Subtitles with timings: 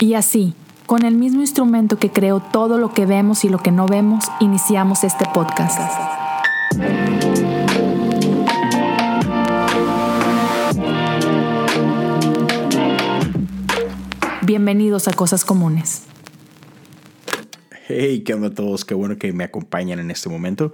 [0.00, 0.54] Y así,
[0.86, 4.26] con el mismo instrumento que creó todo lo que vemos y lo que no vemos,
[4.38, 5.76] iniciamos este podcast.
[14.42, 16.04] Bienvenidos a Cosas Comunes.
[17.88, 18.84] Hey, ¿qué onda a todos?
[18.84, 20.72] Qué bueno que me acompañan en este momento.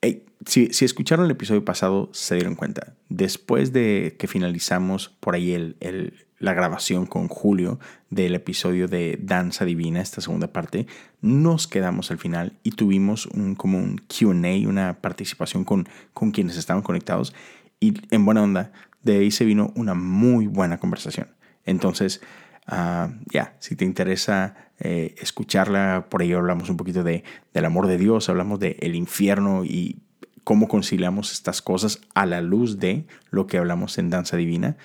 [0.00, 2.94] Hey, si, si, escucharon el episodio pasado, se dieron cuenta.
[3.10, 7.78] Después de que finalizamos por ahí el, el, la grabación con Julio
[8.10, 10.88] del episodio de Danza Divina, esta segunda parte,
[11.20, 16.56] nos quedamos al final y tuvimos un, como un QA, una participación con, con quienes
[16.56, 17.32] estaban conectados.
[17.78, 21.28] Y en buena onda, de ahí se vino una muy buena conversación.
[21.64, 22.20] Entonces,
[22.68, 27.88] Uh, ya, si te interesa eh, escucharla, por ahí hablamos un poquito de, del amor
[27.88, 29.98] de Dios, hablamos del el infierno y
[30.44, 34.76] cómo conciliamos estas cosas a la luz de lo que hablamos en Danza Divina.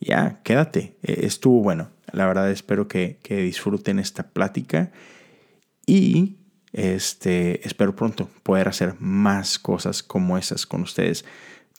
[0.00, 1.90] Ya, quédate, e, estuvo bueno.
[2.12, 4.92] La verdad espero que, que disfruten esta plática
[5.86, 6.36] y
[6.72, 11.24] este, espero pronto poder hacer más cosas como esas con ustedes.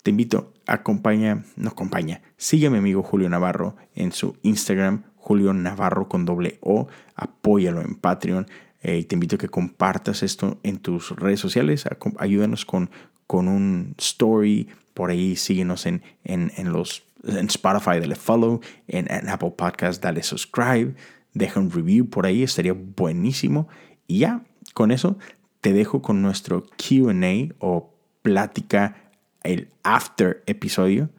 [0.03, 5.53] Te invito, acompaña, no acompaña, sigue a mi amigo Julio Navarro en su Instagram, Julio
[5.53, 6.87] Navarro con doble O.
[7.15, 8.47] Apóyalo en Patreon.
[8.81, 11.83] Eh, te invito a que compartas esto en tus redes sociales.
[12.17, 12.89] Ayúdanos con,
[13.27, 14.69] con un story.
[14.93, 18.61] Por ahí síguenos en, en, en los, en Spotify, dale follow.
[18.87, 20.95] En, en, Apple Podcast, dale subscribe.
[21.33, 22.43] Deja un review por ahí.
[22.43, 23.67] Estaría buenísimo.
[24.07, 25.17] Y ya, con eso
[25.61, 28.95] te dejo con nuestro QA o plática,
[29.43, 31.09] el after episodio.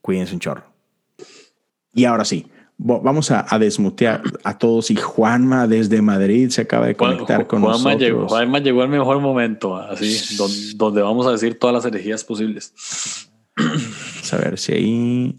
[0.00, 0.64] Cuídense un chorro.
[1.92, 2.50] Y ahora sí
[2.80, 7.60] Vamos a, a, desmutear a todos y Juanma desde Madrid se acaba de conectar con
[7.60, 8.00] Juanma nosotros.
[8.00, 12.22] Llegó, Juanma llegó al mejor momento, así, donde, donde, vamos a decir todas las herejías
[12.22, 12.72] posibles.
[14.32, 15.36] a ver si ahí...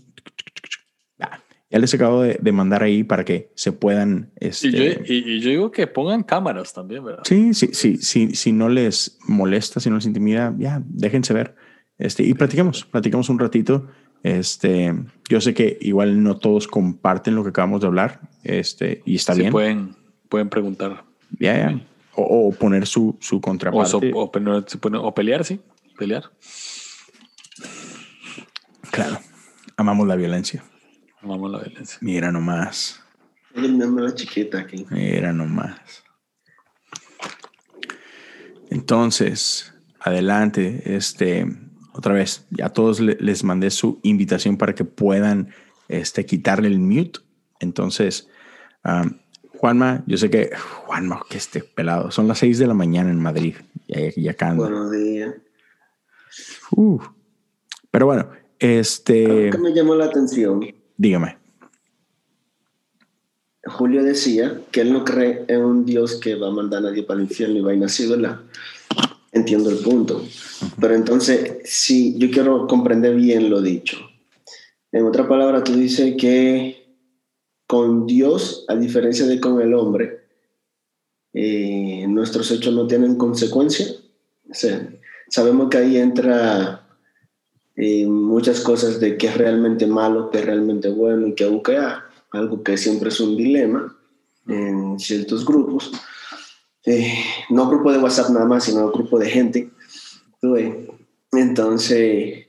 [1.72, 4.32] Ya les acabo de, de, mandar ahí para que se puedan...
[4.38, 4.70] Este...
[4.70, 7.22] Y, yo, y, y, yo, digo que pongan cámaras también, ¿verdad?
[7.26, 11.56] Sí, sí, sí, sí, si no les molesta, si no les intimida, ya, déjense ver.
[12.00, 13.88] Este, y platicamos, platicamos un ratito.
[14.24, 14.96] Este,
[15.30, 19.34] yo sé que igual no todos comparten lo que acabamos de hablar, este, y está
[19.34, 19.52] sí, bien.
[19.52, 19.96] Pueden,
[20.28, 21.06] pueden preguntar.
[21.40, 21.82] Ya, ya.
[22.16, 24.12] O, o, poner su, su contraparte.
[24.14, 25.62] O, o, o, pelear, sí,
[25.98, 26.32] pelear.
[28.92, 29.20] Claro.
[29.78, 30.64] Amamos la violencia.
[31.22, 31.98] Amamos la violencia.
[32.02, 33.02] Mira nomás.
[33.54, 34.86] la chiquita aquí.
[34.90, 36.04] Mira nomás.
[38.70, 41.48] Entonces, adelante, este
[42.00, 45.50] otra vez, a todos les mandé su invitación para que puedan
[45.90, 47.20] este, quitarle el mute.
[47.60, 48.30] Entonces,
[48.86, 49.20] um,
[49.58, 50.52] Juanma, yo sé que,
[50.86, 53.56] Juanma, que esté pelado, son las 6 de la mañana en Madrid
[53.88, 54.70] y, y acá anda.
[54.70, 55.36] Buenos días.
[56.72, 57.02] Uh,
[57.92, 59.50] pero bueno, este...
[59.50, 60.62] ¿Qué me llamó la atención?
[61.00, 61.38] Dígame.
[63.64, 67.04] Julio decía que él no cree en un Dios que va a mandar a nadie
[67.04, 68.42] para el infierno y vaina así, ¿verdad?
[69.32, 70.26] Entiendo el punto.
[70.78, 73.98] Pero entonces, si yo quiero comprender bien lo dicho.
[74.92, 76.98] En otra palabra, tú dices que
[77.66, 80.26] con Dios, a diferencia de con el hombre,
[81.32, 83.88] eh, nuestros hechos no tienen consecuencia.
[84.50, 84.86] O sea,
[85.30, 86.89] sabemos que ahí entra
[87.82, 91.78] eh, muchas cosas de qué es realmente malo, qué es realmente bueno y qué aunque
[92.32, 93.96] algo que siempre es un dilema
[94.50, 95.90] en ciertos grupos.
[96.86, 97.14] Eh,
[97.50, 99.72] no grupo de WhatsApp nada más, sino grupo de gente.
[101.32, 102.48] Entonces,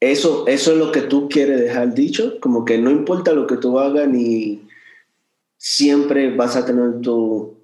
[0.00, 3.56] eso, eso es lo que tú quieres dejar dicho, como que no importa lo que
[3.56, 4.68] tú hagas, ni
[5.56, 7.56] siempre vas a tener tu...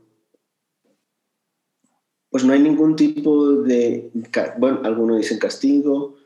[2.31, 4.11] Pues no hay ningún tipo de,
[4.57, 6.17] bueno, algunos dicen castigo,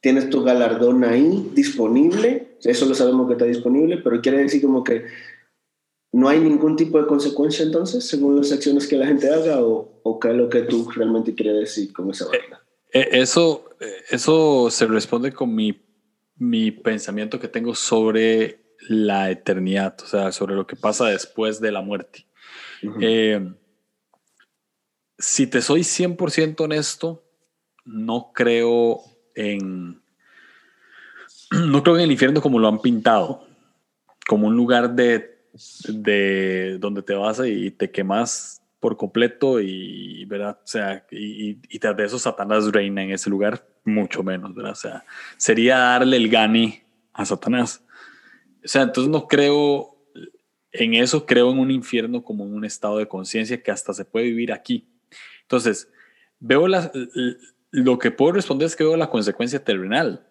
[0.00, 4.84] tienes tu galardón ahí disponible, eso lo sabemos que está disponible, pero quiere decir como
[4.84, 5.04] que
[6.12, 10.00] no hay ningún tipo de consecuencia entonces, según las acciones que la gente haga, o,
[10.02, 12.64] o qué es lo que tú realmente quieres decir con esa vaina.
[12.92, 13.68] Eh, eso,
[14.10, 15.80] eso se responde con mi,
[16.36, 21.72] mi pensamiento que tengo sobre la eternidad, o sea, sobre lo que pasa después de
[21.72, 22.26] la muerte.
[22.82, 22.98] Uh -huh.
[23.00, 23.54] eh,
[25.18, 27.24] si te soy 100% honesto,
[27.84, 29.02] no creo
[31.50, 33.46] No creo en el infierno como lo han pintado,
[34.26, 35.38] como un lugar de
[35.88, 40.58] de donde te vas y te quemas por completo y, ¿verdad?
[40.62, 44.72] O sea, y, y tras de eso Satanás reina en ese lugar, mucho menos, ¿verdad?
[44.72, 45.04] O sea,
[45.36, 47.82] sería darle el gane a Satanás.
[48.64, 49.96] O sea, entonces no creo
[50.70, 54.26] en eso, creo en un infierno como un estado de conciencia que hasta se puede
[54.26, 54.86] vivir aquí.
[55.42, 55.90] Entonces,
[56.38, 56.92] veo la,
[57.70, 60.26] lo que puedo responder es que veo la consecuencia terrenal.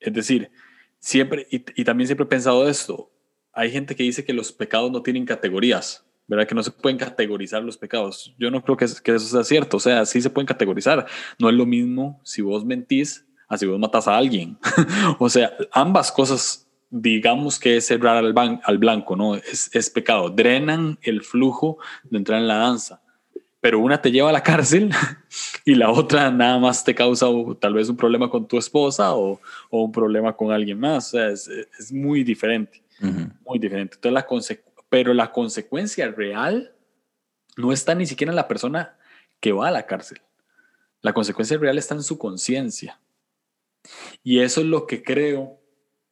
[0.00, 0.50] Es decir,
[0.98, 3.10] siempre, y, también siempre he pensado esto,
[3.52, 6.46] hay gente que dice que los pecados no tienen categorías, ¿verdad?
[6.46, 8.34] Que no se pueden categorizar los pecados.
[8.38, 9.76] Yo no creo que, eso sea cierto.
[9.76, 11.06] O sea, sí se pueden categorizar.
[11.38, 14.58] No es lo mismo si vos mentís a si vos matas a alguien.
[15.18, 19.36] o sea, ambas cosas, digamos que es cerrar al, blanco, ¿no?
[19.36, 20.30] Es pecado.
[20.30, 23.02] Drenan el flujo de entrar en la danza
[23.62, 24.90] pero una te lleva a la cárcel
[25.64, 27.28] y la otra nada más te causa
[27.60, 31.06] tal vez un problema con tu esposa o, o un problema con alguien más.
[31.06, 32.82] O sea, es, es muy diferente,
[33.44, 33.94] muy diferente.
[33.94, 34.26] Entonces, la
[34.88, 36.74] pero la consecuencia real
[37.56, 38.96] no está ni siquiera en la persona
[39.38, 40.20] que va a la cárcel.
[41.00, 42.98] La consecuencia real está en su conciencia.
[44.24, 45.60] Y eso es lo que creo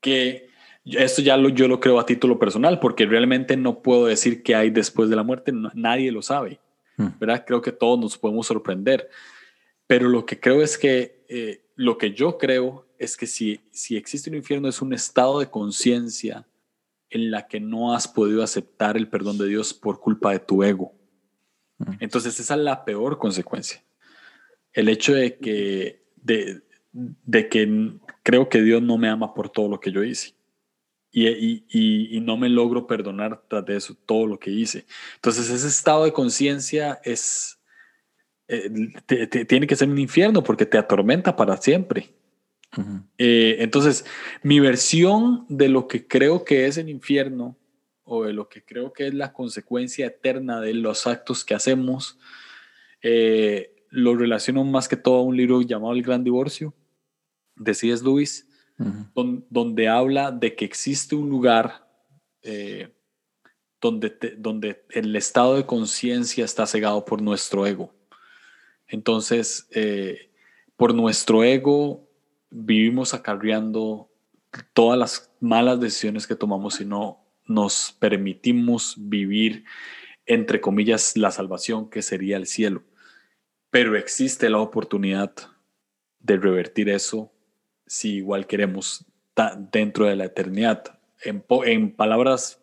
[0.01, 0.51] que,
[0.85, 4.55] esto ya lo, yo lo creo a título personal, porque realmente no puedo decir qué
[4.55, 6.61] hay después de la muerte, nadie lo sabe.
[7.19, 7.45] ¿Verdad?
[7.47, 9.09] Creo que todos nos podemos sorprender.
[9.87, 13.97] Pero lo que creo es que, eh, lo que yo creo es que si, si
[13.97, 16.47] existe un infierno es un estado de conciencia
[17.09, 20.63] en la que no has podido aceptar el perdón de Dios por culpa de tu
[20.63, 20.93] ego.
[21.99, 23.83] Entonces esa es la peor consecuencia.
[24.73, 26.61] El hecho de que, de,
[26.93, 27.93] de que
[28.23, 30.35] creo que Dios no me ama por todo lo que yo hice
[31.13, 31.65] y,
[32.17, 34.87] y, no me logro perdonar tras de eso todo lo que hice.
[35.17, 37.59] Entonces ese estado de conciencia es,
[38.47, 38.71] eh,
[39.47, 42.15] tiene que ser un infierno porque te atormenta para siempre.
[43.19, 44.05] Eh, entonces
[44.45, 47.59] mi versión de lo que creo que es el infierno
[48.05, 52.19] o de lo que creo que es la consecuencia eterna de los actos que hacemos,
[53.03, 56.73] eh, lo relaciono más que todo a un libro llamado El Gran Divorcio
[57.57, 58.05] de C.S.
[58.05, 58.50] Lewis
[59.15, 61.87] donde, habla de que existe un lugar
[62.43, 62.95] eh,
[63.81, 67.95] donde, donde el estado de conciencia está cegado por nuestro ego.
[68.89, 70.31] Entonces, eh,
[70.77, 72.09] por nuestro ego
[72.51, 74.11] vivimos acarreando
[74.73, 79.65] todas las malas decisiones que tomamos y no nos permitimos vivir,
[80.27, 82.85] entre comillas, la salvación que sería el cielo.
[83.71, 85.33] Pero existe la oportunidad
[86.19, 87.30] de revertir eso
[87.91, 89.05] si igual queremos
[89.73, 91.01] dentro de la eternidad.
[91.25, 92.63] En, en, palabras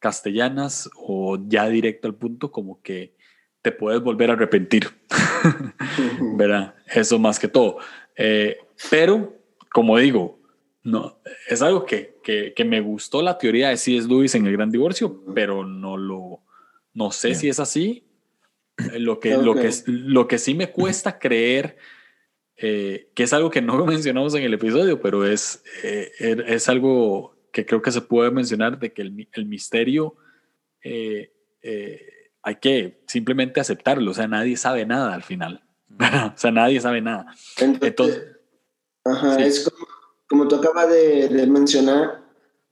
[0.00, 3.14] castellanas o ya directo al punto, como que
[3.62, 4.88] te puedes volver a arrepentir.
[6.36, 6.74] ¿Verdad?
[6.92, 7.78] Eso más que todo.
[8.16, 8.58] Eh,
[8.90, 9.36] pero,
[9.72, 10.40] como digo,
[10.82, 14.08] no, es algo que, que, que, me gustó la teoría de C.S.
[14.08, 16.42] Lewis en El Gran Divorcio, pero no lo,
[16.92, 18.02] no sé si es así.
[18.98, 21.76] Lo que, lo, que, lo que sí me cuesta creer
[22.58, 26.68] eh, que es algo que no mencionamos en el episodio, pero es, eh, er, es
[26.68, 30.16] algo que creo que se puede mencionar de que el, el misterio
[30.82, 31.32] eh,
[32.42, 35.64] hay que simplemente aceptarlo, o sea, nadie sabe nada al final,
[35.98, 37.26] o sea, nadie sabe nada.
[37.58, 38.22] Entonces,
[39.04, 39.86] ajá, es como,
[40.28, 42.22] como, tú acabas de, de, mencionar,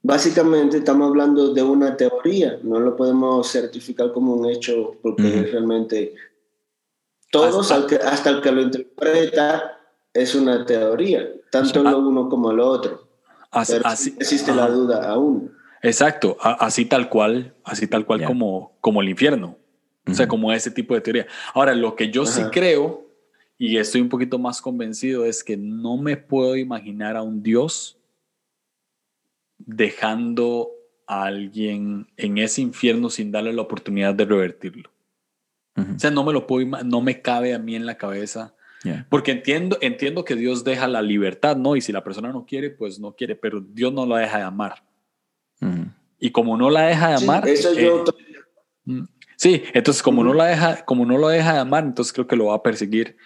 [0.01, 6.15] básicamente estamos hablando de una teoría, no lo podemos certificar como un hecho porque realmente
[7.39, 9.79] todos, hasta, hasta el que lo interpreta,
[10.13, 13.07] es una teoría, tanto lo uno como lo otro.
[13.51, 15.51] Así, existe la duda aún.
[15.81, 19.57] Exacto, así tal cual, así tal cual como, como el infierno.
[20.07, 21.27] O sea, como ese tipo de teoría.
[21.53, 23.07] Ahora, lo que yo sí creo,
[23.57, 27.97] y estoy un poquito más convencido, es que no me puedo imaginar a un Dios
[29.57, 30.69] dejando
[31.07, 34.89] a alguien en ese infierno sin darle la oportunidad de revertirlo.
[35.77, 38.55] O sea, no me lo puedo, no me cabe a mí en la cabeza
[39.09, 41.75] porque entiendo, entiendo que Dios deja la libertad, ¿no?
[41.75, 44.43] Y si la persona no quiere, pues no quiere, pero Dios no la deja de
[44.43, 44.83] amar.
[46.19, 47.47] Y como no la deja de amar...
[47.47, 48.05] eso yo...
[48.05, 48.13] Eh,
[48.85, 49.03] mm,
[49.35, 52.35] sí, entonces como no, la deja, como no lo deja de amar, entonces creo que
[52.35, 53.17] lo va a perseguir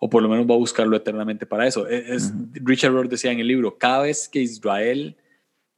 [0.00, 1.88] o por lo menos va a buscarlo eternamente para eso.
[1.88, 5.16] E, es, Richard Rohr decía en el libro, cada vez que Israel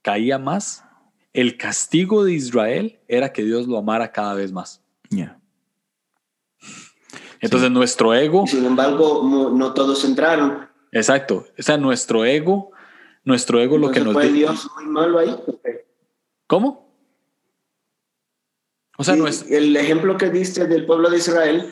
[0.03, 0.85] caía más,
[1.33, 4.83] el castigo de Israel era que Dios lo amara cada vez más.
[5.11, 5.39] Yeah.
[7.45, 8.47] Entonces nuestro ego...
[8.47, 9.23] Sin embargo,
[9.53, 10.67] no, todos entraron.
[10.93, 11.47] Exacto.
[11.59, 12.71] O sea, nuestro ego,
[13.23, 14.15] nuestro ego lo que nos...
[14.15, 15.37] ¿Fue Dios muy malo ahí?
[16.47, 16.89] ¿Cómo?
[18.97, 19.51] O sea, no es...
[19.51, 21.71] El ejemplo que diste del pueblo de Israel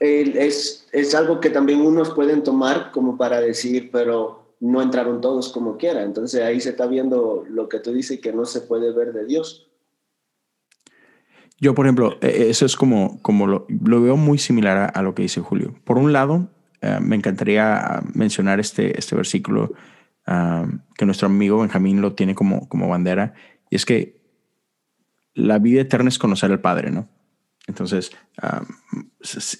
[0.00, 5.50] es, es algo que también unos pueden tomar como para decir, pero no entraron todos
[5.52, 6.02] como quiera.
[6.02, 9.26] Entonces ahí se está viendo lo que tú dices que no se puede ver de
[9.26, 9.67] Dios.
[11.60, 15.14] Yo, por ejemplo, e, e, eso es como, como lo, veo muy similar a, lo
[15.14, 15.74] que dice Julio.
[15.84, 16.50] Por un lado,
[16.80, 19.72] eh, me encantaría mencionar este, este versículo
[20.26, 23.34] ah, que nuestro amigo Benjamín lo tiene como, como bandera,
[23.70, 24.20] y es que
[25.34, 27.08] la vida eterna es conocer al Padre, ¿no?
[27.66, 28.64] Entonces, ah,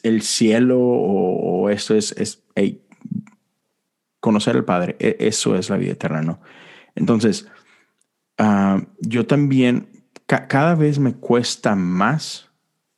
[0.02, 2.42] el cielo o, esto es, es
[4.20, 6.40] conocer al Padre, e, eso es la vida eterna, ¿no?
[6.94, 7.48] Entonces,
[8.38, 9.88] ah, yo también,
[10.28, 12.50] cada vez me cuesta más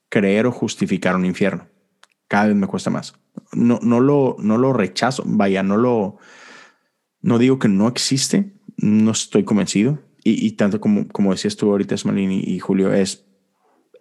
[0.09, 1.69] creer o justificar un infierno.
[2.27, 3.15] Cada vez me cuesta más.
[3.53, 6.19] No, no, lo, no lo rechazo, vaya, no lo,
[7.23, 10.01] no digo que no existe, no estoy convencido.
[10.23, 13.25] Y, tanto como, como decías tú ahorita, Smalini y Julio, es,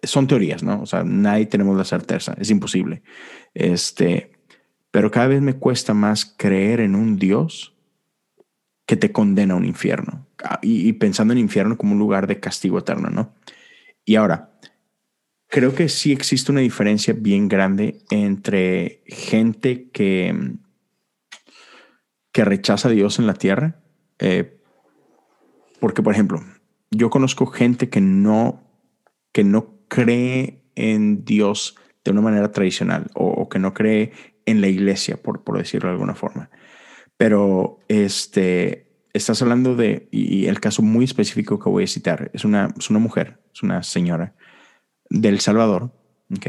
[0.02, 0.82] son teorías, ¿no?
[0.82, 3.02] O sea, nadie tenemos la certeza, es imposible.
[3.54, 4.32] Este,
[4.90, 7.74] pero cada vez me cuesta más creer en un Dios
[8.90, 10.26] que te condena a un infierno.
[10.42, 13.32] Ah, y, pensando en infierno como un lugar de castigo eterno, ¿no?
[14.04, 14.50] Y ahora,
[15.46, 20.56] creo que sí existe una diferencia bien grande entre gente que,
[22.32, 23.80] que rechaza a Dios en la tierra.
[24.18, 24.58] Eh,
[25.78, 26.42] porque, por ejemplo,
[26.90, 28.60] yo conozco gente que no,
[29.30, 34.10] que no cree en Dios de una manera tradicional o, que no cree
[34.46, 36.50] en la iglesia, por, por decirlo de alguna forma.
[37.20, 42.46] Pero este, estás hablando de, y el caso muy específico que voy a citar, es
[42.46, 44.34] una, es una mujer, es una señora
[45.10, 45.92] del Salvador,
[46.34, 46.46] ¿ok?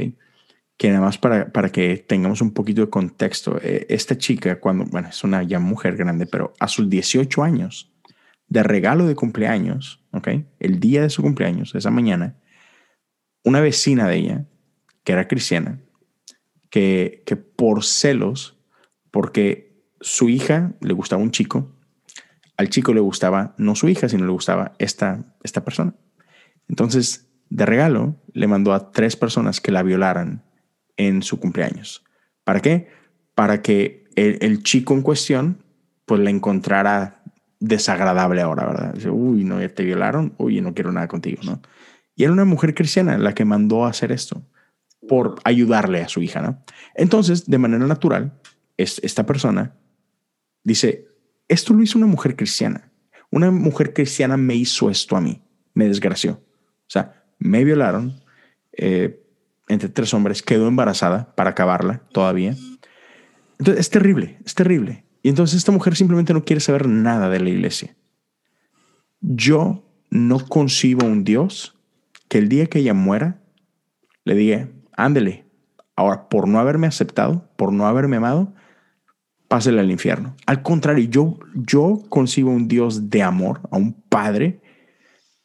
[0.77, 4.85] Que nada más para, para que tengamos un poquito de contexto, eh, esta chica, cuando,
[4.85, 7.91] bueno, es una ya mujer grande, pero a sus 18 años,
[8.47, 10.29] de regalo de cumpleaños, ¿ok?
[10.61, 12.37] El día de su cumpleaños, esa mañana,
[13.43, 14.45] una vecina de ella,
[15.03, 15.81] que era cristiana,
[16.69, 18.57] que, que por celos,
[19.11, 19.70] porque
[20.01, 21.71] su hija le gustaba un chico,
[22.57, 25.95] al chico le gustaba no su hija, sino le gustaba esta, esta persona.
[26.67, 30.43] Entonces, de regalo, le mandó a tres personas que la violaran
[30.97, 32.03] en su cumpleaños.
[32.43, 32.89] ¿Para qué?
[33.35, 35.63] Para que el, chico en cuestión,
[36.05, 37.23] pues la encontrara
[37.59, 38.95] desagradable ahora, ¿verdad?
[39.11, 41.41] Uy, no, te violaron, uy, no quiero nada contigo.
[42.15, 44.43] Y era una mujer cristiana la que mandó a hacer esto
[45.07, 46.63] por ayudarle a su hija, ¿no?
[46.95, 48.39] Entonces, de manera natural,
[48.77, 49.75] esta persona
[50.63, 51.07] Dice,
[51.47, 52.91] esto lo hizo una mujer cristiana.
[53.29, 55.41] Una mujer cristiana me hizo esto a mí,
[55.73, 56.33] me desgració.
[56.33, 58.21] O sea, me violaron
[58.73, 59.23] eh,
[59.67, 62.55] entre tres hombres, quedó embarazada para acabarla todavía.
[63.57, 65.05] Entonces, es terrible, es terrible.
[65.23, 67.95] Y entonces esta mujer simplemente no quiere saber nada de la iglesia.
[69.21, 71.77] Yo no concibo un Dios
[72.27, 73.41] que el día que ella muera
[74.25, 75.45] le diga, ándele,
[75.95, 78.53] ahora por no haberme aceptado, por no haberme amado,
[79.51, 80.37] pásele al infierno.
[80.45, 84.61] Al contrario, yo, yo concibo un Dios de amor, a un Padre,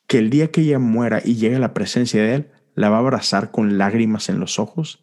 [0.07, 2.99] que el día que ella muera y llegue a la presencia de Él, la va
[2.99, 5.03] a abrazar con lágrimas en los ojos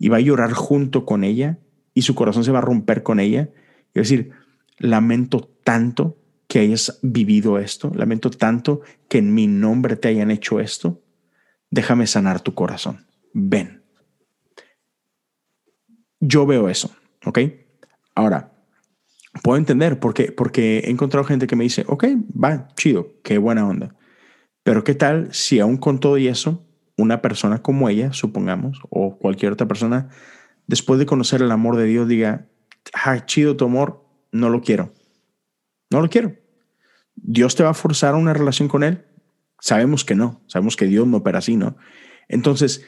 [0.00, 1.60] y va a llorar junto con ella
[1.94, 3.50] y su corazón se va a romper con ella.
[3.94, 4.32] Y decir,
[4.78, 10.58] lamento tanto que hayas vivido esto, lamento tanto que en mi nombre te hayan hecho
[10.58, 11.00] esto,
[11.70, 13.06] déjame sanar tu corazón.
[13.32, 13.84] Ven.
[16.18, 16.90] Yo veo eso,
[17.24, 17.38] ¿ok?
[18.14, 18.52] Ahora,
[19.42, 22.04] puedo entender por qué, porque he encontrado gente que me dice, ok,
[22.42, 23.94] va, chido, qué buena onda.
[24.62, 26.66] Pero ¿qué tal si aún con todo y eso,
[26.96, 30.08] una persona como ella, supongamos, o cualquier otra persona,
[30.66, 32.46] después de conocer el amor de Dios, diga,
[32.92, 34.92] ah, chido tu amor, no lo quiero.
[35.90, 36.34] No lo quiero.
[37.16, 39.04] ¿Dios te va a forzar a una relación con Él?
[39.60, 41.76] Sabemos que no, sabemos que Dios no opera así, ¿no?
[42.28, 42.86] Entonces,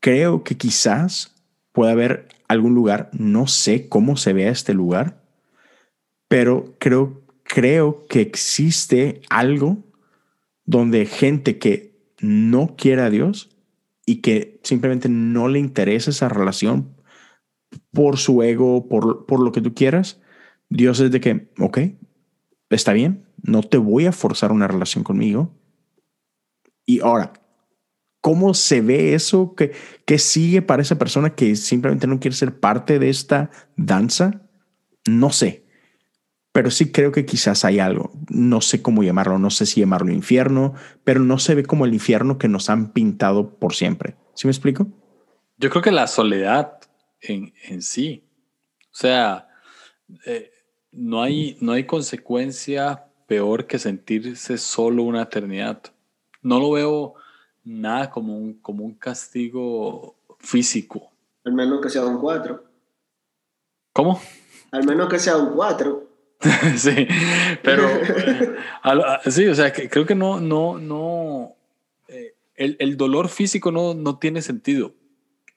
[0.00, 1.41] creo que quizás
[1.72, 5.22] puede haber algún lugar, no sé cómo se vea este lugar,
[6.28, 9.84] pero creo, creo que existe algo
[10.64, 13.50] donde gente que no quiere a Dios
[14.06, 16.94] y que simplemente no le interesa esa relación
[17.92, 20.20] por su ego, por, por lo que tú quieras,
[20.68, 21.78] Dios es de que, ok,
[22.70, 25.54] está bien, no te voy a forzar una relación conmigo.
[26.86, 27.32] Y ahora,
[28.22, 29.54] ¿Cómo se ve eso?
[29.54, 29.72] ¿Qué,
[30.06, 34.42] ¿Qué, sigue para esa persona que simplemente no quiere ser parte de esta danza?
[35.06, 35.66] No sé.
[36.52, 38.12] Pero sí creo que quizás hay algo.
[38.30, 39.40] No sé cómo llamarlo.
[39.40, 42.92] No sé si llamarlo infierno, pero no se ve como el infierno que nos han
[42.92, 44.14] pintado por siempre.
[44.34, 44.86] ¿Sí me explico?
[45.58, 46.78] Yo creo que la soledad
[47.20, 48.24] en, en sí.
[48.92, 49.48] O sea,
[50.26, 50.52] eh,
[50.92, 55.82] no, hay, no hay consecuencia peor que sentirse solo una eternidad.
[56.40, 57.14] No lo veo
[57.64, 61.10] nada como un, como un castigo físico.
[61.44, 62.64] Al menos que sea un 4.
[63.92, 64.20] ¿Cómo?
[64.70, 66.08] Al menos que sea un 4.
[66.76, 67.06] sí,
[67.62, 67.88] pero
[69.30, 71.54] sí, o sea, que creo que no, no, no,
[72.08, 74.92] eh, el, el, dolor físico no, no tiene sentido.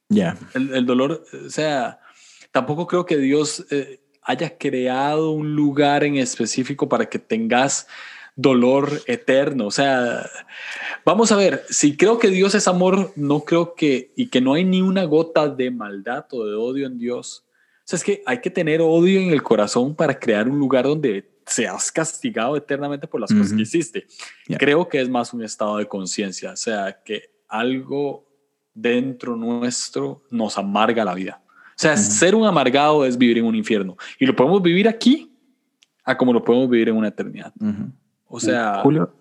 [0.09, 0.37] Ya.
[0.53, 1.99] El, el, dolor, o sea,
[2.51, 7.87] tampoco creo que Dios eh, haya creado un lugar en específico para que tengas
[8.35, 9.67] dolor eterno.
[9.67, 10.29] O sea,
[11.05, 14.53] vamos a ver, si creo que Dios es amor, no creo que, y que no
[14.53, 17.45] hay ni una gota de maldad o de odio en Dios.
[17.47, 20.85] O sea, es que hay que tener odio en el corazón para crear un lugar
[20.85, 24.07] donde seas castigado eternamente por las cosas que hiciste.
[24.57, 28.25] Creo que es más un estado de conciencia, o sea, que algo
[28.73, 31.43] dentro nuestro nos amarga la vida.
[31.47, 33.95] O sea, ser un amargado es vivir en un infierno.
[34.19, 35.31] Y lo podemos vivir aquí
[36.03, 37.53] a como lo podemos vivir en una eternidad.
[38.27, 39.11] O sea, Julio.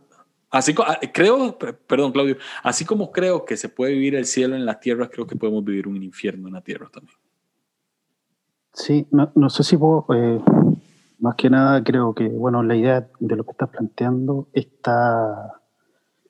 [0.54, 4.64] Así ah, creo, perdón Claudio, así como creo que se puede vivir el cielo en
[4.64, 7.18] la tierra, creo que podemos vivir un infierno en la tierra también.
[8.72, 10.40] Sí, no, sé si puedo, eh,
[11.18, 15.60] más que nada creo que, bueno, la idea de lo que estás planteando está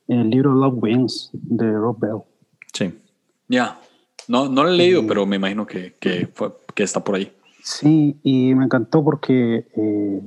[0.09, 2.23] en el libro Love Wins de Rob Bell.
[2.73, 2.99] Sí.
[3.49, 3.79] Ya,
[4.27, 6.31] no, no lo he leído, pero me imagino que, que,
[6.75, 7.31] que, está por ahí.
[7.63, 10.23] Sí, y me encantó porque, eh,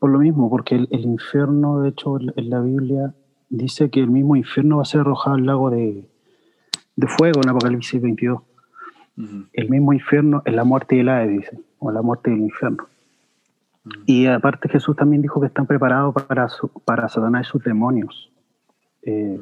[0.00, 3.14] por lo mismo, porque el, infierno, de hecho, en la Biblia
[3.50, 6.08] dice que el mismo infierno va a ser arrojado al lago de,
[6.96, 8.40] de fuego en Apocalipsis 22.
[9.52, 12.86] El mismo infierno es la muerte y el Hades, dice, o la muerte del infierno.
[14.06, 16.48] Y aparte Jesús también dijo que están preparados para,
[16.86, 18.30] para Satanás y sus demonios.
[19.02, 19.38] Eh,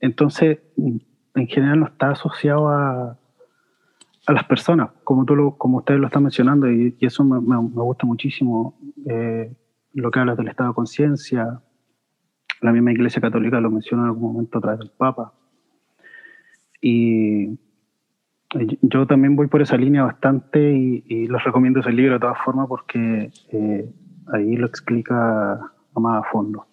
[0.00, 3.16] entonces, en general no está asociado a,
[4.26, 7.82] a las personas, como, tú lo, como ustedes lo están mencionando, y, eso me, me,
[7.82, 9.52] gusta muchísimo, eh,
[9.94, 11.60] lo que hablas del estado de conciencia.
[12.60, 15.32] La misma Iglesia Católica lo menciona en algún momento a través del Papa.
[16.82, 17.58] Y
[18.82, 22.38] yo también voy por esa línea bastante y, y les recomiendo ese libro de todas
[22.44, 23.90] formas porque eh,
[24.32, 26.66] ahí lo explica más a fondo.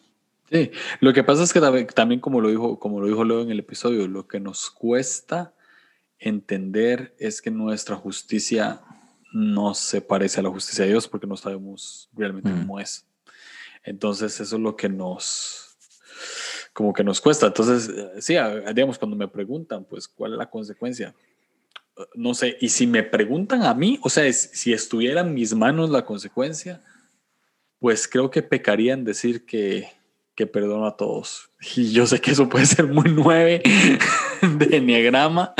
[0.49, 1.59] Sí, lo que pasa es que
[1.93, 5.53] también, como lo dijo, como lo dijo Leo en el episodio, lo que nos cuesta
[6.19, 8.81] entender es que nuestra justicia
[9.33, 12.59] no se parece a la justicia de Dios porque no sabemos realmente mm.
[12.61, 13.05] cómo es.
[13.83, 15.63] Entonces eso es lo que nos
[16.73, 17.47] como que nos cuesta.
[17.47, 18.35] Entonces, eh, sí,
[18.73, 21.15] digamos, cuando me preguntan, pues, ¿cuál es la consecuencia?
[22.13, 25.89] no sé, y si me preguntan a mí, o sea, si estuviera en mis manos
[25.89, 26.83] la consecuencia,
[27.79, 29.89] pues creo que pecaría en decir que,
[30.37, 31.49] que perdono a todos.
[31.75, 33.63] Y yo sé que eso puede ser muy nueve
[34.59, 35.55] de enneagrama,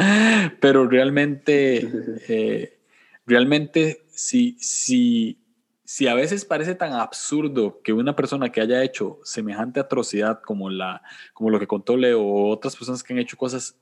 [0.61, 1.89] pero realmente,
[2.29, 2.77] eh,
[3.25, 5.39] realmente, si, si,
[5.83, 10.69] si a veces parece tan absurdo que una persona que haya hecho semejante atrocidad como,
[10.69, 11.01] la,
[11.33, 13.79] como lo que contó Leo o otras personas que han hecho cosas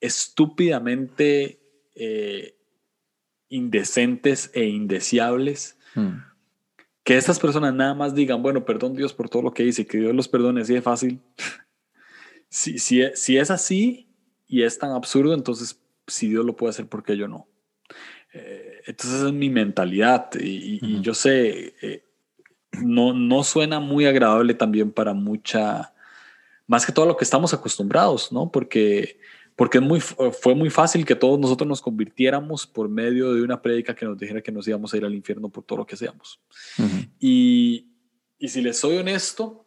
[0.00, 1.60] estúpidamente
[1.94, 2.56] eh,
[3.50, 5.78] indecentes e indeseables.
[5.94, 6.16] Hmm.
[7.04, 9.98] Que estas personas nada más digan, bueno, perdón Dios por todo lo que hice, que
[9.98, 11.20] Dios los perdone, así de fácil.
[12.48, 14.08] si, si, si, es así
[14.48, 17.46] y es tan absurdo, entonces si Dios lo puede hacer, ¿por qué yo no?
[18.32, 22.04] Eh, entonces es mi mentalidad y, yo sé, eh,
[22.72, 25.94] no, no suena muy agradable también para mucha,
[26.66, 28.50] más que todo lo que estamos acostumbrados, ¿no?
[28.50, 29.20] Porque
[29.56, 33.62] porque es muy, fue muy fácil que todos nosotros nos convirtiéramos por medio de una
[33.62, 35.96] prédica que nos dijera que nos íbamos a ir al infierno por todo lo que
[35.96, 36.40] seamos.
[37.20, 37.86] y,
[38.38, 39.64] y, si les soy honesto,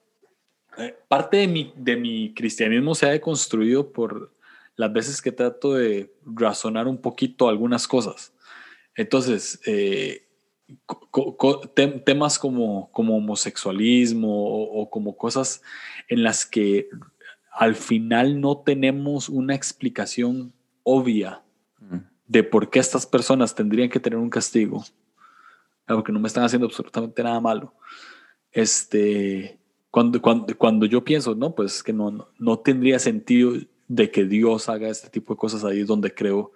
[0.78, 4.36] eh, parte de mi, de mi cristianismo se ha deconstruido por
[4.76, 8.34] las veces que trato de razonar un poquito algunas cosas.
[8.93, 10.28] Entonces, eh,
[12.06, 15.62] temas como, como homosexualismo o, o, como cosas
[16.10, 16.89] en las que
[17.58, 21.43] al final no tenemos una explicación obvia
[22.28, 24.84] de por qué estas personas tendrían que tener un castigo,
[25.88, 27.74] porque no me están haciendo absolutamente nada malo.
[28.52, 33.54] Este, cuando, cuando, cuando yo pienso, no, pues que no, no, tendría sentido
[33.88, 36.52] de que Dios haga este tipo de cosas ahí es donde creo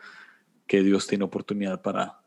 [0.68, 2.22] que Dios tiene oportunidad para,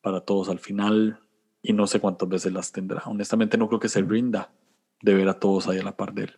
[0.00, 1.20] para todos al final
[1.62, 3.02] y no sé cuántas veces las tendrá.
[3.06, 4.50] Honestamente no creo que se rinda
[5.02, 6.36] de ver a todos ahí a la par de él.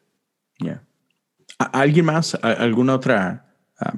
[0.59, 0.85] Yeah.
[1.73, 2.39] ¿Alguien más?
[2.43, 3.95] ¿Alguna otra ah,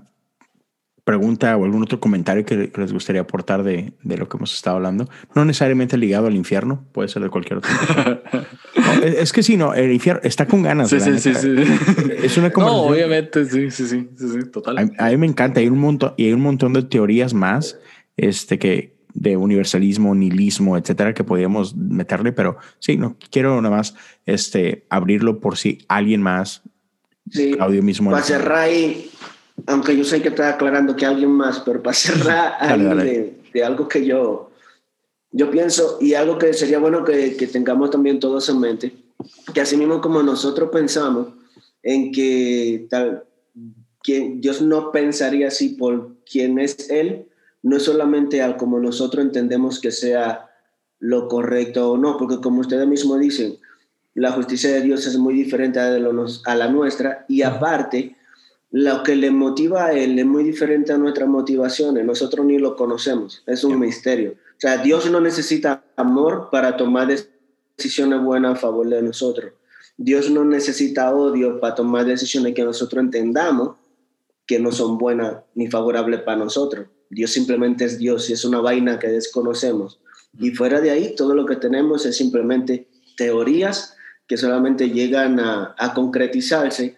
[1.05, 4.77] pregunta o algún otro comentario que, les gustaría aportar de, de, lo que hemos estado
[4.77, 5.09] hablando?
[5.37, 7.71] No necesariamente ligado al infierno, puede ser de cualquier otro.
[9.05, 10.91] es, que sí, no, el infierno está con ganas.
[10.91, 11.55] Sí, sí, sí, sí,
[12.21, 14.93] Es una No, obviamente, sí, sí, sí, sí, total.
[14.99, 17.79] A, mí me encanta, hay un montón, y hay un montón de teorías más
[18.17, 23.95] este, que, de universalismo, nihilismo, etcétera, que podríamos meterle, pero sí, no quiero nada más
[24.27, 26.63] este, abrirlo por si alguien más
[27.31, 28.11] Sí, mismo.
[28.11, 29.11] Para cerrar ahí,
[29.67, 33.89] aunque yo sé que está aclarando que alguien más, pero para cerrar ahí De, algo
[33.89, 34.51] que yo,
[35.31, 38.93] yo pienso y algo que sería bueno que, que tengamos también todos en mente,
[39.53, 41.29] que así mismo como nosotros pensamos
[41.83, 43.25] en que tal,
[44.03, 47.27] que Dios no pensaría así por quién es Él,
[47.63, 50.51] no es solamente al como nosotros entendemos que sea
[50.99, 53.57] lo correcto o no, porque como ustedes mismos dicen,
[54.15, 58.17] la justicia de Dios es muy diferente a, la nuestra y aparte,
[58.71, 62.05] lo que le motiva a Él es muy diferente a nuestras motivaciones.
[62.05, 64.33] Nosotros ni lo conocemos, es un misterio.
[64.33, 67.09] O sea, Dios no necesita amor para tomar
[67.77, 69.53] decisiones buenas a favor de nosotros.
[69.97, 73.77] Dios no necesita odio para tomar decisiones que nosotros entendamos
[74.47, 76.87] que no son buenas ni favorables para nosotros.
[77.11, 80.01] Dios simplemente es Dios y es una vaina que desconocemos.
[80.39, 85.93] Y fuera de ahí, todo lo que tenemos es simplemente teorías que solamente llegan a,
[85.95, 86.97] concretizarse,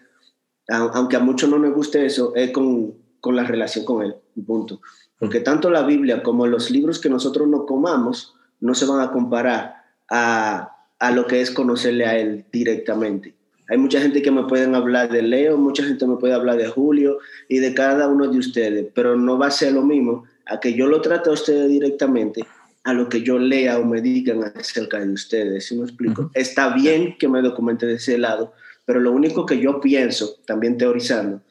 [0.67, 4.81] aunque a muchos no nos guste eso, es con, con la relación con Él, punto.
[5.19, 9.11] Porque tanto la Biblia como los libros que nosotros no comamos no se van a
[9.11, 13.35] comparar a, a lo que es conocerle a Él directamente.
[13.67, 16.67] Hay mucha gente que me pueden hablar de Leo, mucha gente me puede hablar de
[16.67, 17.17] Julio
[17.49, 20.73] y de cada uno de ustedes, pero no va a ser lo mismo a que
[20.73, 22.45] yo lo trate a ustedes directamente
[22.85, 25.65] a lo que yo lea o me digan acerca de ustedes.
[25.65, 26.29] ¿Sí me explico?
[26.35, 28.53] Está bien que me documente de ese lado,
[28.85, 31.41] pero lo único que yo pienso, también teorizando,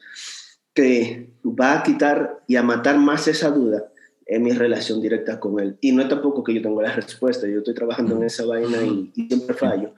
[0.73, 3.91] que va a quitar y a matar más esa duda
[4.25, 5.77] es mi relación directa con él.
[5.81, 8.81] Y no es tampoco que yo tengo la respuesta, yo estoy trabajando en esa vaina
[8.81, 9.93] y, siempre fallo.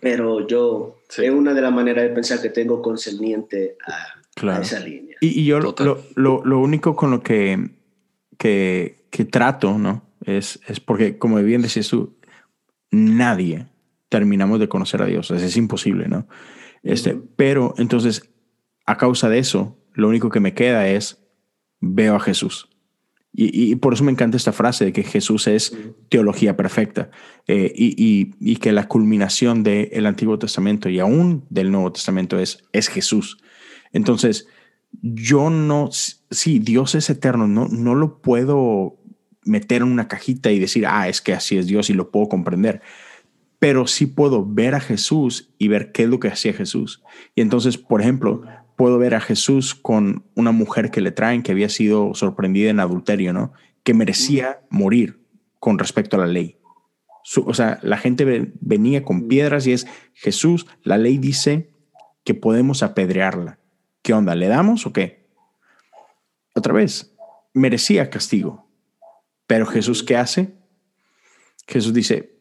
[0.00, 5.16] Pero yo, es una de las maneras de pensar que tengo concerniente a, esa línea.
[5.20, 5.74] Y, yo lo,
[6.16, 7.70] lo, lo, único con lo que,
[8.36, 10.07] que, que trato, ¿no?
[10.24, 12.16] Es, es porque, como bien decías tú,
[12.90, 13.66] nadie
[14.08, 15.30] terminamos de conocer a Dios.
[15.30, 16.26] Es, es imposible, ¿no?
[16.82, 18.30] Este, Pero entonces,
[18.86, 21.22] a causa de eso, lo único que me queda es
[21.80, 22.68] veo a Jesús.
[23.40, 25.76] Y, por eso me encanta esta frase de que Jesús es
[26.08, 27.10] teología perfecta
[27.46, 32.88] eh, y, que la culminación del Antiguo Testamento y aún del Nuevo Testamento es, es
[32.88, 33.38] Jesús.
[33.92, 34.48] Entonces,
[34.90, 38.97] yo no, sí, Dios es eterno, no, no lo puedo
[39.48, 42.28] meter en una cajita y decir, ah, es que así es Dios y lo puedo
[42.28, 42.82] comprender.
[43.58, 47.02] Pero sí puedo ver a Jesús y ver qué es lo que hacía Jesús.
[47.34, 48.42] Y entonces, por ejemplo,
[48.76, 52.78] puedo ver a Jesús con una mujer que le traen que había sido sorprendida en
[52.78, 53.52] adulterio, ¿no?
[53.82, 55.20] Que merecía morir
[55.58, 56.58] con respecto a la ley.
[57.44, 61.70] o sea, la gente venía con piedras y es Jesús, la ley dice
[62.24, 63.58] que podemos apedrearla.
[64.02, 64.34] ¿Qué onda?
[64.34, 65.28] ¿Le damos o qué?
[66.54, 67.16] Otra vez,
[67.54, 68.67] merecía castigo.
[69.48, 70.54] Pero Jesús, ¿qué hace?
[71.66, 72.38] Jesús dice,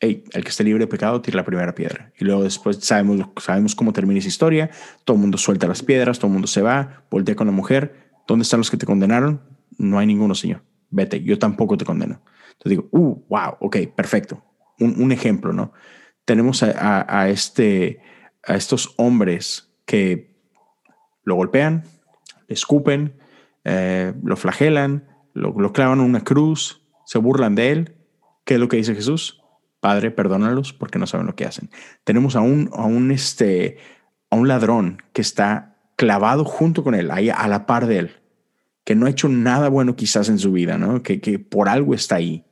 [0.00, 2.12] el que esté libre de pecado tira la primera piedra.
[2.18, 4.70] Y luego después sabemos, sabemos cómo termina esa historia,
[5.04, 8.10] todo el mundo suelta las piedras, todo el mundo se va, voltea con la mujer,
[8.26, 9.40] ¿dónde están los que te condenaron?
[9.78, 10.62] No hay ninguno, Señor.
[10.90, 12.22] Vete, yo tampoco te condeno.
[12.52, 14.44] Entonces digo, uh, wow, ok, perfecto.
[14.80, 15.72] Un, ejemplo, ¿no?
[16.24, 18.00] Tenemos a, este,
[18.42, 20.34] a estos hombres que
[21.22, 21.84] lo golpean,
[22.48, 23.20] le escupen,
[23.62, 27.96] eh, lo flagelan, lo, lo clavan en una cruz, se burlan de él.
[28.44, 29.42] ¿Qué es lo que dice Jesús?
[29.80, 31.70] Padre, perdónalos porque no saben lo que hacen.
[32.04, 33.76] Tenemos a un, a un, este,
[34.30, 38.10] a un ladrón que está clavado junto con él, ahí a la par de él,
[38.84, 41.02] que no ha hecho nada bueno quizás en su vida, ¿no?
[41.02, 42.44] que, que por algo está ahí.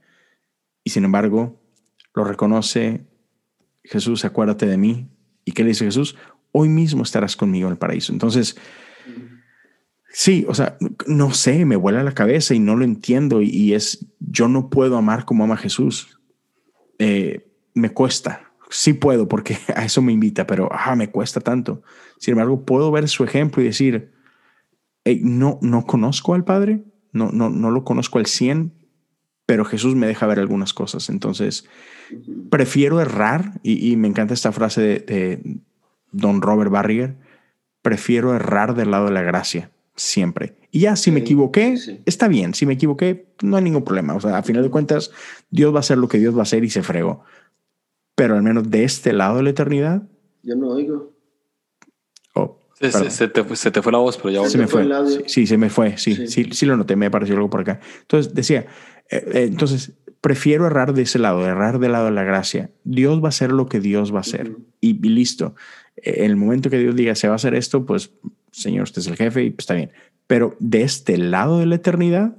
[0.85, 1.61] Y sin embargo,
[2.15, 3.07] lo reconoce,
[3.85, 5.09] Jesús, acuérdate de mí.
[5.45, 6.17] ¿Y qué le dice Jesús?
[6.53, 8.13] Hoy mismo estarás conmigo en el paraíso.
[8.13, 8.57] Entonces,
[10.13, 14.07] sí, o sea, no sé, me vuela la cabeza y no lo entiendo y es,
[14.21, 16.21] yo no puedo amar como ama Jesús.
[16.99, 18.53] Eh, me cuesta.
[18.71, 21.83] Sí puedo porque a eso me invita, pero me cuesta tanto.
[22.19, 24.13] Sin embargo, puedo ver su ejemplo y decir,
[25.05, 28.73] no, no conozco al Padre, no, no, no lo conozco al 100,
[29.47, 31.09] pero Jesús me deja ver algunas cosas.
[31.11, 31.69] Entonces,
[32.51, 35.61] prefiero errar, y, me encanta esta frase de,
[36.13, 37.17] don Robert Barriger,
[37.83, 40.57] prefiero errar del lado de la gracia, siempre.
[40.71, 41.77] Y ya, si me equivoqué,
[42.07, 42.55] está bien.
[42.55, 44.15] Si me equivoqué, no hay ningún problema.
[44.15, 45.11] O sea, a final de cuentas,
[45.51, 47.25] Dios va a hacer lo que Dios va a hacer y se fregó.
[48.15, 50.03] Pero al menos de este lado de la eternidad.
[50.43, 51.13] Yo no oigo.
[52.35, 54.89] Oh, se, te, fue la voz, pero ya se me fue.
[55.27, 55.99] Sí, se me fue.
[55.99, 56.97] Sí, sí, sí, lo noté.
[56.97, 57.81] Me pareció algo por acá.
[58.01, 58.67] Entonces decía,
[59.11, 62.71] eh, eh, entonces prefiero errar de ese lado, errar del lado de la gracia.
[62.85, 65.55] Dios va a hacer lo que Dios va a hacer y, listo.
[65.97, 68.13] En el momento que Dios diga se va a hacer esto, pues
[68.53, 69.91] Señor, usted es el jefe y pues, está bien.
[70.27, 72.37] Pero de este lado de la eternidad,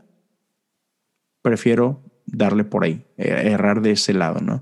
[1.41, 4.61] prefiero darle por ahí, eh, errar de ese lado, ¿no?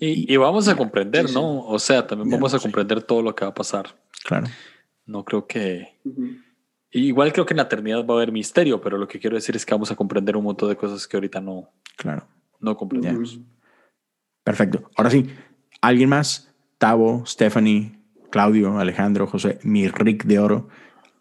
[0.00, 1.66] y, vamos a comprender, ¿no?
[1.66, 3.94] O sea, también vamos a comprender todo lo que va a pasar.
[4.24, 4.46] Claro.
[5.04, 5.94] No creo que...
[6.90, 9.54] Igual creo que en la eternidad va a haber misterio, pero lo que quiero decir
[9.54, 12.26] es que vamos a comprender un montón de cosas que ahorita no, claro.
[12.58, 13.38] no comprendemos.
[14.42, 14.90] Perfecto.
[14.96, 15.26] Ahora sí,
[15.82, 16.50] ¿alguien más?
[16.78, 17.95] Tavo, Stephanie,
[18.30, 20.68] Claudio, Alejandro, José, mi Rick de Oro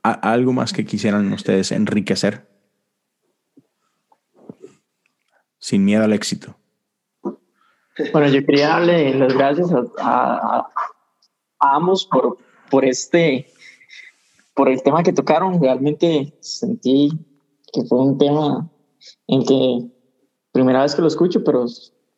[0.06, 2.48] ¿Algo más que quisieran ustedes enriquecer?
[5.58, 6.56] Sin miedo al éxito.
[8.12, 10.70] Bueno, yo quería darle las gracias a,
[11.58, 12.38] ambos por,
[12.70, 13.48] por este,
[14.54, 15.60] por el tema que tocaron.
[15.60, 17.10] Realmente sentí
[17.74, 18.70] que fue un tema
[19.26, 19.90] en que
[20.52, 21.66] primera vez que lo escucho, pero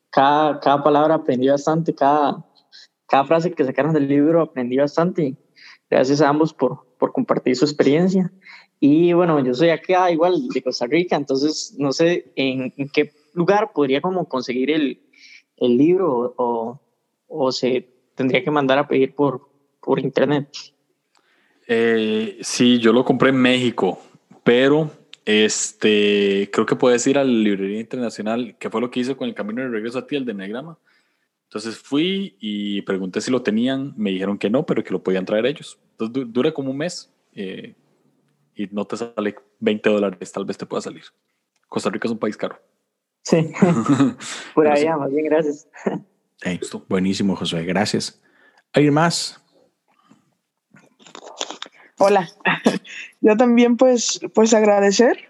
[0.09, 2.45] cada, cada palabra aprendí bastante, cada,
[3.07, 5.35] cada frase que sacaron del libro aprendí bastante.
[5.89, 8.31] Gracias a ambos por, por compartir su experiencia.
[8.79, 13.71] Y bueno, yo soy acá igual de Costa Rica, entonces no sé en, qué lugar
[13.73, 15.01] podría como conseguir el,
[15.57, 16.79] el libro o,
[17.27, 19.49] o, se tendría que mandar a pedir por,
[19.81, 20.49] por internet.
[21.67, 23.99] Eh, sí, yo lo compré en México,
[24.43, 24.91] pero
[25.25, 29.27] este, creo que puedes ir a la librería internacional, que fue lo que hice con
[29.27, 30.77] el camino de regreso a ti, el de Negrama.
[31.47, 35.25] Entonces fui y pregunté si lo tenían, me dijeron que no, pero que lo podían
[35.25, 35.79] traer ellos.
[35.91, 37.73] Entonces dura como un mes eh,
[38.53, 41.03] y no te sale 20 dólares, tal vez te pueda salir.
[41.69, 42.59] Costa Rica es un país caro.
[43.23, 43.51] Sí,
[44.55, 45.67] por ahí, más bien, gracias.
[46.89, 48.21] buenísimo, José, gracias.
[48.73, 49.41] ¿Alguien más?
[51.97, 52.29] Hola,
[53.21, 55.29] yo también pues, pues agradecer.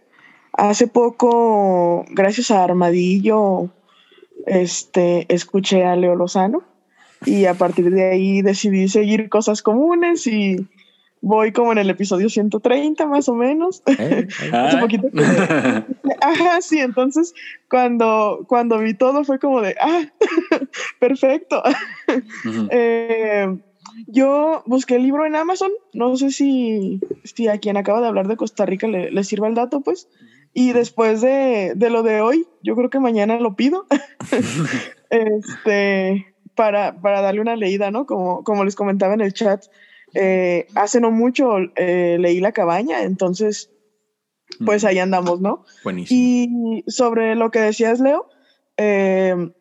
[0.54, 3.70] Hace poco, gracias a Armadillo,
[4.48, 6.64] este, escuché a Leo Lozano
[7.26, 10.58] y a partir de ahí decidí seguir cosas comunes y
[11.22, 13.84] voy como en el episodio 130 más o menos.
[13.86, 15.08] Eh, Hace poquito.
[16.22, 17.34] Ajá, sí, entonces
[17.70, 20.06] cuando, cuando vi todo fue como de, ah,
[21.00, 21.62] perfecto.
[24.08, 28.28] Yo busqué el libro en Amazon, no sé si, si a quien acaba de hablar
[28.28, 30.08] de Costa Rica le, le sirva el dato, pues.
[30.60, 33.86] Y después de, de, lo de hoy, yo creo que mañana lo pido.
[35.12, 38.08] este, para, para, darle una leída, ¿no?
[38.08, 39.65] Como, como les comentaba en el chat,
[40.15, 43.70] eh, hace no mucho eh, leí La Cabaña, entonces,
[44.65, 45.63] pues ahí andamos, ¿no?
[45.84, 46.20] Buenísimo.
[46.20, 48.28] Y sobre lo que decías, Leo,
[48.78, 49.52] eh,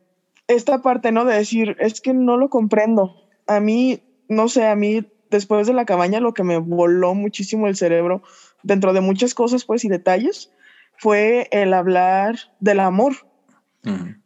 [0.48, 1.26] esta parte, ¿no?
[1.26, 3.28] De decir, es que no lo comprendo.
[3.46, 7.66] A mí no sé, a mí después de la cabaña lo que me voló muchísimo
[7.66, 8.22] el cerebro,
[8.62, 10.50] dentro de muchas cosas pues y detalles,
[10.98, 13.14] fue el hablar del amor.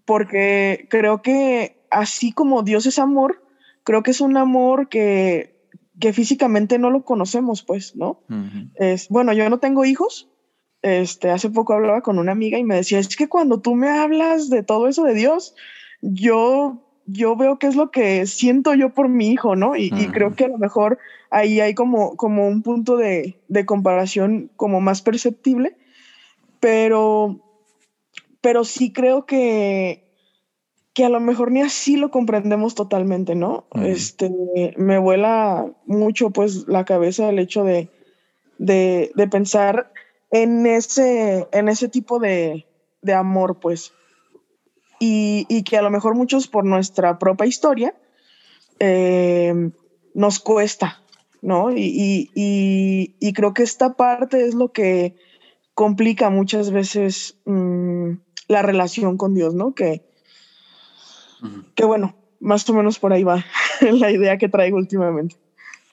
[0.07, 3.45] Porque creo que así como Dios es amor,
[3.85, 5.55] creo que es un amor que,
[6.01, 8.23] que físicamente no lo conocemos, pues, ¿no?
[8.77, 10.31] es, bueno, yo no tengo hijos.
[10.81, 13.91] Este, hace poco hablaba con una amiga y me decía, es que cuando tú me
[13.91, 15.55] hablas de todo eso de Dios,
[16.01, 19.77] yo yo veo qué es lo que siento yo por mi hijo, ¿no?
[19.77, 20.99] Y, creo que a lo mejor
[21.31, 25.77] ahí hay como, como un punto de, comparación como más perceptible,
[26.61, 27.41] pero,
[28.41, 30.09] pero sí creo que,
[30.93, 33.67] que a lo mejor ni así lo comprendemos totalmente, ¿no?
[33.75, 34.31] Este,
[34.77, 37.91] me vuela mucho pues la cabeza el hecho de,
[38.59, 39.93] de, pensar
[40.31, 42.67] en ese, en ese tipo de,
[43.03, 43.93] de amor, pues
[45.01, 47.95] y, que a lo mejor muchos por nuestra propia historia
[48.79, 49.71] eh,
[50.15, 51.03] nos cuesta,
[51.41, 51.73] ¿no?
[51.73, 55.17] Y, y, creo que esta parte es lo que
[55.81, 58.11] complica muchas veces mm,
[58.49, 59.75] la relación con Dios, ¿no?
[59.75, 60.05] Que,
[61.75, 63.47] que bueno, más o menos por ahí va
[63.81, 65.37] la idea que traigo últimamente.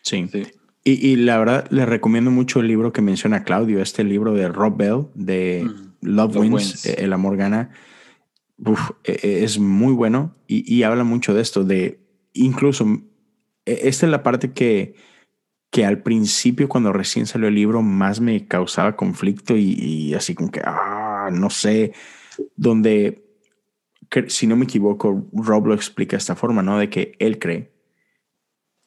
[0.01, 0.27] Sí.
[0.29, 0.43] sí.
[0.83, 4.49] Y, y, la verdad, le recomiendo mucho el libro que menciona Claudio, este libro de
[4.49, 5.65] Rob Bell, de
[6.01, 7.69] Love, Wins, El Amor Gana
[9.05, 12.01] e, e, es muy bueno y, habla mucho de esto, de
[12.33, 12.85] incluso,
[13.65, 14.95] e, esta es la parte que,
[15.69, 20.51] que al principio cuando recién salió el libro más me causaba conflicto y, así como
[20.51, 21.93] que, ah, no sé,
[22.55, 23.25] donde,
[24.27, 26.79] si no me equivoco, Rob lo explica de esta forma, ¿no?
[26.79, 27.77] De que él cree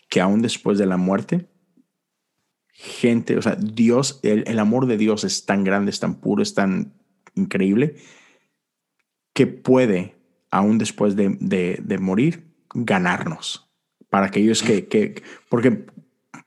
[0.09, 1.49] que aún después de la muerte,
[2.73, 6.43] gente, o sea, Dios, el, el amor de Dios es tan grande, es tan puro,
[6.43, 6.95] es tan
[7.37, 7.97] increíble,
[9.33, 10.17] que puede,
[10.51, 13.71] aún después de, de, morir, ganarnos.
[14.11, 15.87] Para aquellos que, que porque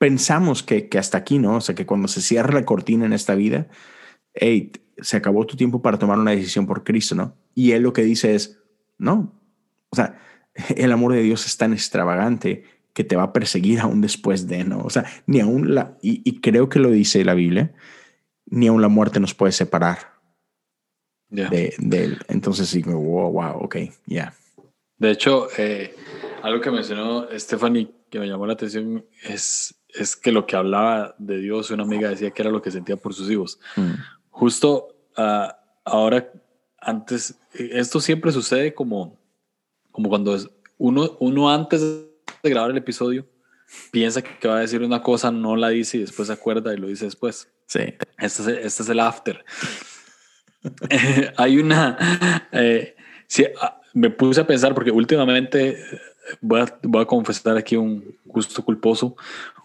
[0.04, 1.56] pensamos que, que, hasta aquí, ¿no?
[1.56, 3.70] O sea, que cuando se cierra la cortina en esta vida,
[4.34, 7.38] hey, se acabó tu tiempo para tomar una decisión por Cristo, ¿no?
[7.56, 8.60] Y él lo que dice es,
[8.98, 9.34] no,
[9.92, 10.20] o sea,
[10.76, 14.66] el amor de Dios es tan extravagante que te va a perseguir aún después de,
[14.66, 14.82] ¿no?
[14.82, 17.74] O sea, ni aún la, y, y creo que lo dice la Biblia,
[18.46, 20.13] ni aún la muerte nos puede separar
[21.30, 24.34] de, entonces sí, wow, wow, ok, ya.
[24.98, 25.96] De hecho, eh,
[26.42, 31.15] algo que mencionó Stephanie que me llamó la atención es, es que lo que hablaba
[31.17, 33.60] de Dios, una amiga decía que era lo que sentía por sus hijos.
[33.75, 33.93] Mm.
[34.29, 36.32] Justo ah, ahora,
[36.79, 39.19] antes, esto siempre sucede como,
[39.91, 40.38] como cuando
[40.77, 43.25] uno, uno antes de grabar el episodio
[43.91, 46.77] piensa que va a decir una cosa, no la dice y después se acuerda y
[46.77, 47.47] lo dice después.
[47.67, 47.93] Sí.
[48.17, 49.43] Este es, este es el after.
[51.38, 52.49] hay una...
[52.51, 52.95] Eh,
[53.62, 55.77] ah, me puse a pensar porque últimamente,
[56.41, 59.15] voy a, voy a confesar aquí un gusto culposo,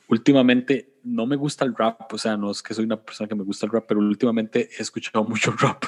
[0.09, 3.35] últimamente no me gusta el rap, o sea, no es que soy una persona que
[3.35, 5.85] me gusta el rap, pero últimamente he escuchado mucho rap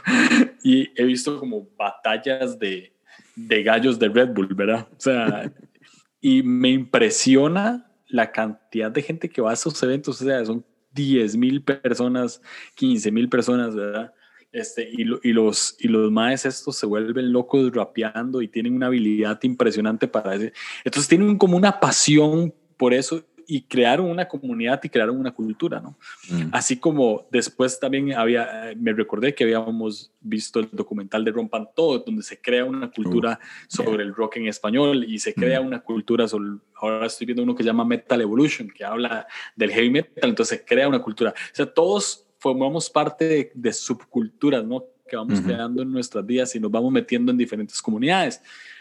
[0.62, 2.94] y he visto como batallas de,
[3.34, 4.86] de gallos de Red Bull, ¿verdad?
[4.92, 5.52] O sea,
[6.20, 10.64] y me impresiona la cantidad de gente que va a esos eventos, o sea, son
[10.92, 12.42] 10 mil personas,
[12.74, 14.12] 15 mil personas, ¿verdad?
[14.52, 18.86] Este, y, y, los, y los maes estos se vuelven locos rapeando y tienen una
[18.86, 20.48] habilidad impresionante para eso.
[20.84, 25.80] Entonces tienen como una pasión por eso y crearon una comunidad y crearon una cultura,
[25.80, 25.96] ¿no?
[26.28, 26.50] Mm.
[26.52, 31.98] Así como después también había, me recordé que habíamos visto el documental de Rompan Todo,
[31.98, 35.66] donde se crea una cultura sobre el rock en español y se crea mm.
[35.66, 39.72] una cultura sobre, ahora estoy viendo uno que se llama Metal Evolution, que habla del
[39.72, 41.30] heavy metal, entonces se crea una cultura.
[41.30, 44.84] O sea, todos formamos parte de, subculturas, ¿no?
[45.10, 48.40] Que vamos creando en nuestras vidas y nos vamos metiendo en diferentes comunidades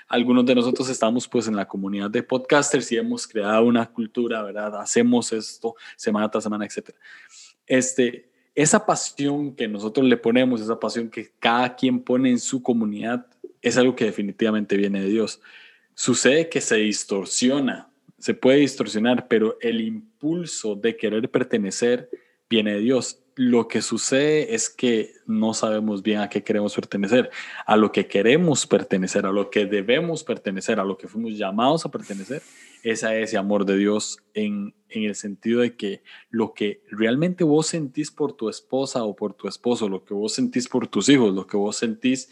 [0.10, 4.42] algunos de nosotros estamos pues en la comunidad de podcasters y hemos creado una cultura,
[4.42, 4.82] ¿verdad?
[4.82, 6.90] Hacemos esto semana tras semana, etc.
[7.68, 12.64] Este, esa pasión que nosotros le ponemos, esa pasión que cada quien pone en su
[12.64, 13.28] comunidad,
[13.62, 15.42] es algo que definitivamente viene de Dios.
[15.94, 22.10] Sucede que se distorsiona, se puede distorsionar, pero el impulso de querer pertenecer
[22.50, 27.30] viene de Dios lo que sucede es que no sabemos bien a qué queremos pertenecer,
[27.66, 31.86] a lo que queremos pertenecer, a lo que debemos pertenecer, a lo que fuimos llamados
[31.86, 32.42] a pertenecer,
[32.84, 37.46] es a ese amor de Dios en, en el sentido de que lo que realmente
[37.46, 41.08] vos sentís por tu esposa o por tu esposo, lo que vos sentís por tus
[41.08, 42.30] hijos, lo que vos sentís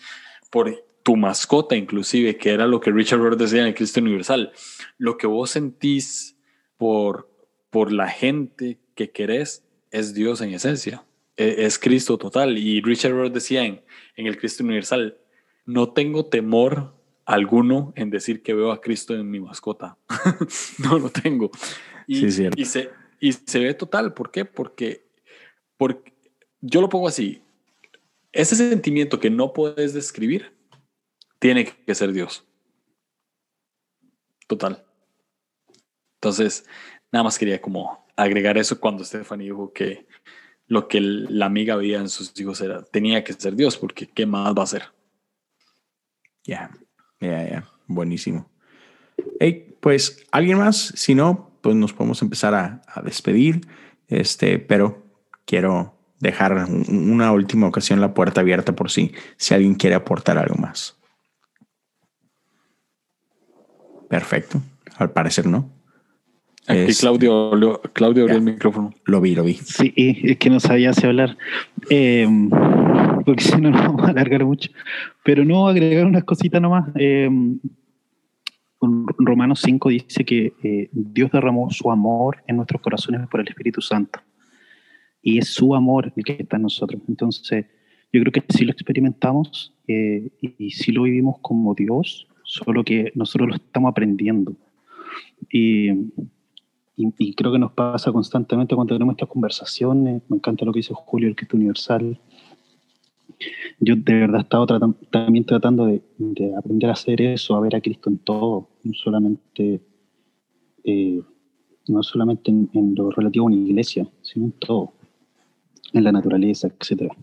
[0.51, 4.51] por tu mascota inclusive, que era lo que Richard Rohr decía en Cristo Universal,
[4.97, 6.37] lo que vos sentís
[6.75, 7.31] por,
[7.69, 9.66] por la gente que querés
[9.97, 11.05] es Dios en esencia,
[11.35, 12.57] e, es, Cristo total.
[12.57, 13.81] Y Richard Rohr decía en,
[14.15, 15.17] en el Cristo Universal,
[15.65, 16.93] no tengo temor
[17.25, 19.97] alguno en decir que veo a Cristo en mi mascota.
[20.79, 21.51] no lo tengo.
[22.07, 24.13] Y, y, se, y se ve total.
[24.13, 24.45] ¿Por qué?
[24.45, 25.05] Porque,
[25.75, 26.13] porque
[26.61, 27.41] yo lo pongo así.
[28.31, 30.53] Ese sentimiento que no puedes describir
[31.39, 32.45] tiene que ser Dios.
[34.47, 34.85] Total.
[36.15, 36.65] Entonces,
[37.17, 40.05] nada más quería como agregar eso cuando Stephanie dijo que
[40.67, 44.27] lo que la amiga veía en sus hijos era, tenía que ser Dios, porque ¿qué
[44.27, 44.83] más va a ser?
[46.43, 46.69] Ya,
[47.19, 48.47] ya, ya, buenísimo.
[49.39, 50.93] Hey, pues, ¿alguien más?
[50.95, 53.61] Si no, pues nos podemos empezar a, despedir,
[54.07, 55.03] este, pero
[55.45, 60.55] quiero dejar una última ocasión la puerta abierta por si, si alguien quiere aportar algo
[60.55, 60.95] más.
[64.07, 64.61] Perfecto.
[64.97, 65.76] Al parecer no.
[66.67, 68.93] Aquí Claudio, Claudio abrió el micrófono.
[69.05, 69.53] Lo vi, lo vi.
[69.53, 71.37] Sí, es que no sabía si hablar,
[71.89, 72.49] em,
[73.25, 74.69] porque si no nos vamos a alargar mucho.
[75.23, 76.89] Pero no, agregar unas cositas nomás.
[76.95, 77.29] Eh,
[78.81, 83.81] Romanos 5 dice que eh, Dios derramó su amor en nuestros corazones por el Espíritu
[83.81, 84.19] Santo.
[85.21, 87.01] Y es su amor el que está en nosotros.
[87.07, 87.65] Entonces,
[88.11, 92.83] yo creo que si lo experimentamos eh, y, y si lo vivimos como Dios, solo
[92.83, 94.53] que nosotros lo estamos aprendiendo.
[95.49, 95.91] Y
[96.99, 100.23] y, creo que nos pasa constantemente cuando tenemos estas conversaciones.
[100.29, 102.19] Me encanta lo que dice Julio, el que es universal.
[103.79, 104.65] Yo de verdad he estado
[105.11, 106.01] también tratando de,
[106.57, 109.79] aprender a hacer eso, a ver a Cristo en todo, no solamente,
[110.83, 111.21] eh,
[111.87, 114.93] no solamente en, lo relativo a una iglesia, sino en todo,
[115.93, 117.13] en la naturaleza, etc.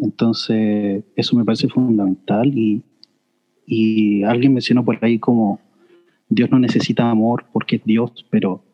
[0.00, 2.82] Entonces, eso me parece fundamental y,
[3.66, 5.60] y alguien mencionó por ahí como
[6.28, 8.64] Dios no necesita amor porque es Dios, pero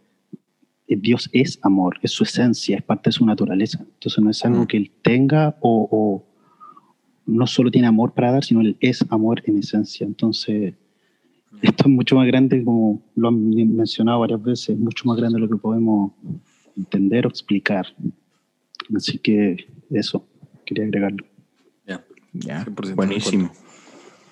[0.95, 3.81] Dios es amor, es su esencia, es parte de su naturaleza.
[3.81, 6.25] Entonces no es algo que Él tenga o,
[7.27, 10.07] no solo tiene amor para dar, sino Él es amor en esencia.
[10.07, 10.75] Entonces,
[11.61, 15.47] esto es mucho más grande, como lo han mencionado varias veces, mucho más grande de
[15.47, 16.13] lo que podemos
[16.77, 17.87] entender o explicar.
[18.95, 20.25] Así que eso,
[20.65, 21.25] quería agregarlo.
[22.39, 23.51] Ya, buenísimo,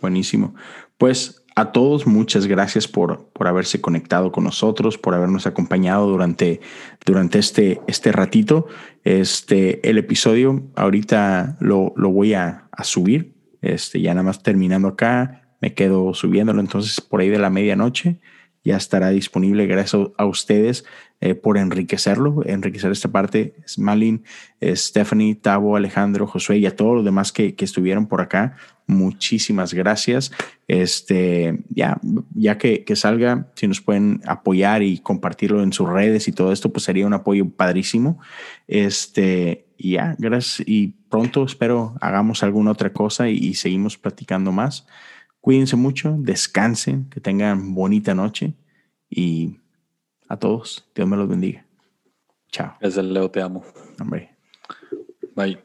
[0.01, 0.55] buenísimo.
[0.99, 6.61] Pues a todos, muchas gracias por, por haberse conectado con nosotros, por habernos acompañado durante,
[7.07, 8.67] durante este, este ratito.
[9.05, 13.35] Este, el episodio ahorita lo, lo voy a, a, subir.
[13.63, 16.61] Este, ya nada más terminando acá, me quedo subiéndolo.
[16.61, 18.19] Entonces, por ahí de la medianoche
[18.65, 19.67] ya estará disponible.
[19.67, 20.85] Gracias a ustedes
[21.21, 23.55] eh, por enriquecerlo, enriquecer esta parte.
[23.79, 24.25] Malin,
[24.61, 28.57] Stephanie, Tavo, Alejandro, Josué y a todos los demás que, que estuvieron por acá
[28.87, 30.33] muchísimas gracias.
[30.69, 32.01] Este, ya,
[32.35, 36.53] ya que, que, salga, si nos pueden apoyar y compartirlo en sus redes y todo
[36.53, 38.19] esto, pues sería un apoyo padrísimo.
[38.67, 40.67] Este, ya, gracias.
[40.67, 44.87] Y pronto espero hagamos alguna otra cosa y, seguimos platicando más.
[45.41, 48.55] Cuídense mucho, descansen, que tengan bonita noche
[49.11, 49.59] y
[50.29, 51.67] a todos, Dios me los bendiga.
[52.51, 52.77] Chao.
[52.81, 53.65] Es el Leo, te amo.
[54.01, 54.31] Hombre.
[55.35, 55.64] Bye.